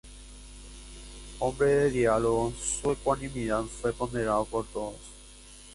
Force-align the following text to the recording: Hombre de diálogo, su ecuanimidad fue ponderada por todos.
Hombre 1.39 1.67
de 1.67 1.91
diálogo, 1.91 2.51
su 2.59 2.89
ecuanimidad 2.91 3.61
fue 3.65 3.93
ponderada 3.93 4.43
por 4.45 4.65
todos. 4.65 4.95